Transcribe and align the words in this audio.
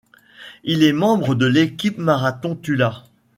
Il 0.63 0.81
est 0.81 0.93
membre 0.93 1.35
de 1.35 1.45
l'équipe 1.45 1.99
Marathon-Tula. 1.99 3.03